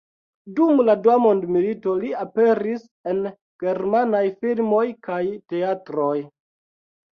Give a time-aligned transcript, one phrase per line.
[0.59, 3.21] Dum la Dua mondmilito li aperis en
[3.67, 5.23] germanaj filmoj kaj
[5.55, 6.19] teatroj.